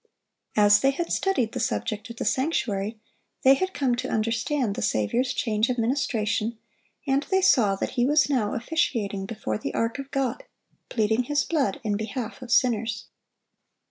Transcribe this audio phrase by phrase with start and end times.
[0.57, 2.99] As they had studied the subject of the sanctuary,
[3.43, 6.57] they had come to understand the Saviour's change of ministration,
[7.05, 10.43] and they saw that He was now officiating before the ark of God,
[10.89, 13.09] pleading His blood in behalf of sinners.